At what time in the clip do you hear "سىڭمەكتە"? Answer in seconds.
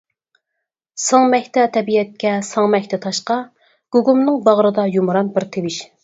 1.01-1.65, 2.47-2.99